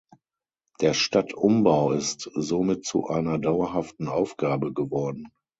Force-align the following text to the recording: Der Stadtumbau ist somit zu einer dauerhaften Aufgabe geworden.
Der 0.79 0.95
Stadtumbau 0.95 1.91
ist 1.91 2.31
somit 2.33 2.83
zu 2.85 3.05
einer 3.07 3.37
dauerhaften 3.37 4.07
Aufgabe 4.07 4.73
geworden. 4.73 5.27